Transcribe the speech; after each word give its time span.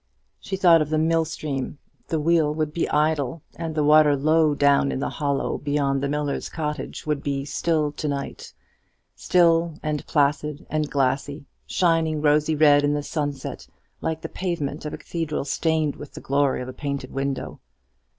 She 0.39 0.55
thought 0.57 0.81
of 0.81 0.89
the 0.89 0.97
mill 0.97 1.25
stream. 1.25 1.77
The 2.07 2.19
wheel 2.19 2.51
would 2.55 2.73
be 2.73 2.89
idle; 2.89 3.43
and 3.55 3.75
the 3.75 3.83
water 3.83 4.15
low 4.15 4.55
down 4.55 4.91
in 4.91 4.97
the 4.97 5.11
hollow 5.11 5.59
beyond 5.59 6.01
the 6.01 6.09
miller's 6.09 6.49
cottage 6.49 7.05
would 7.05 7.21
be 7.21 7.45
still 7.45 7.91
to 7.91 8.07
night, 8.07 8.51
still 9.15 9.75
and 9.83 10.03
placid 10.07 10.65
and 10.71 10.89
glassy, 10.89 11.45
shining 11.67 12.19
rosy 12.19 12.55
red 12.55 12.83
in 12.83 12.95
the 12.95 13.03
sunset 13.03 13.67
like 14.01 14.21
the 14.23 14.27
pavement 14.27 14.85
of 14.85 14.93
a 14.95 14.97
cathedral 14.97 15.45
stained 15.45 15.95
with 15.97 16.13
the 16.15 16.19
glory 16.21 16.63
of 16.63 16.67
a 16.67 16.73
painted 16.73 17.11
window. 17.11 17.59